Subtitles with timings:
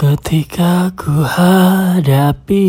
[0.00, 2.64] Ketika ku hadapi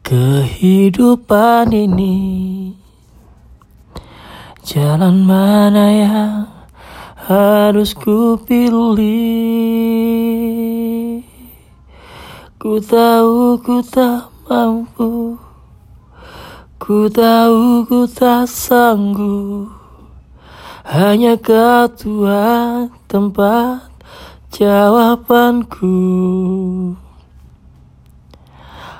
[0.00, 2.72] kehidupan ini
[4.64, 6.48] Jalan mana yang
[7.28, 8.80] harus ku pilih?
[12.56, 15.36] Ku tahu ku tak mampu
[16.80, 19.68] Ku tahu ku tak sanggup.
[20.88, 23.91] Hanya kau Tuhan tempat
[24.52, 25.96] jawabanku.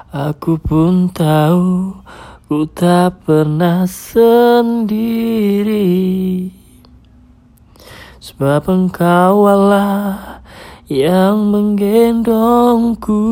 [0.09, 1.93] Aku pun tahu
[2.49, 5.13] ku tak pernah sendiri.
[8.21, 10.41] Sebab engkau Allah
[10.89, 13.25] yang menggendongku.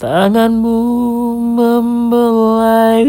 [0.00, 0.80] Tanganmu
[1.56, 3.04] membelai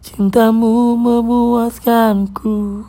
[0.00, 2.84] Cintamu memuaskanku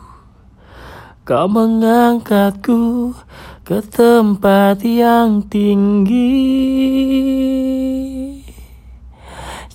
[1.22, 3.14] Kau mengangkatku
[3.62, 6.34] ke tempat yang tinggi.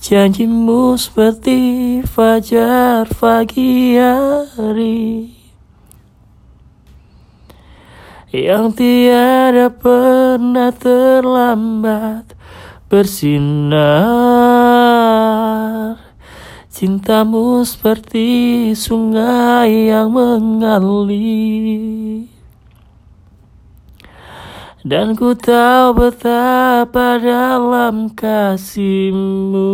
[0.03, 5.31] Janjimu seperti fajar pagi hari.
[8.36, 12.36] Yang tiada pernah terlambat
[12.91, 14.27] bersinar
[16.78, 20.70] Cintamu seperti sungai yang mengalir.
[24.86, 29.73] Dan ku tahu betapa dalam kasihmu